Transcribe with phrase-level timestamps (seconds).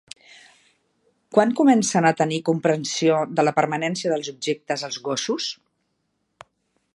[1.37, 5.53] Quan comencen a tenir comprensió de la permanència dels objectes els gossos?